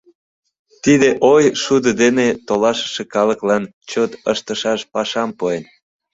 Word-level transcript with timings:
Тиде 0.83 1.09
ой 1.33 1.43
шудо 1.63 1.89
дене 2.01 2.27
толашыше 2.47 3.03
калыклан 3.13 3.63
чот 3.89 4.11
ыштышаш 4.31 4.81
пашам 4.93 5.29
пуэн. 5.37 5.63